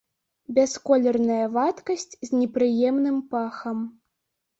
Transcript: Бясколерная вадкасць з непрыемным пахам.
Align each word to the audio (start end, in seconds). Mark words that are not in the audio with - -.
Бясколерная 0.57 1.43
вадкасць 1.55 2.09
з 2.29 2.39
непрыемным 2.39 3.21
пахам. 3.35 3.85